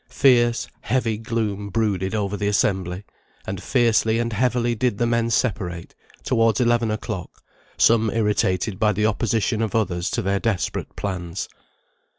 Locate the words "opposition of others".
9.05-10.09